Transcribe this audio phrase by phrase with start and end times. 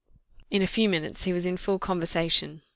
[0.49, 2.63] In a few minutes he was in full conversation.